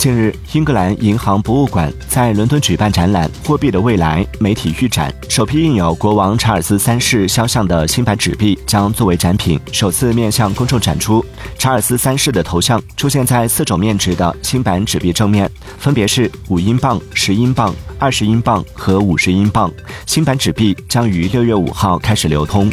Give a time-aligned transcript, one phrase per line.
[0.00, 11.22] 近日英格兰银行博物馆在伦敦举办展览货币的未来媒体预展首批印有国王查尔斯三世肖像的新版纸币将作为展品首次面向公众展出。
[11.58, 19.70] 查尔斯三世的头像出现在四种面值的新版纸币正面分别是五英镑十英镑二十英镑和五十英镑。
[20.06, 22.70] 新版纸币将于六月五号开始流通。